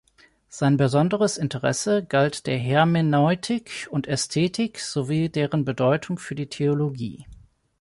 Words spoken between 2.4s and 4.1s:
der Hermeneutik und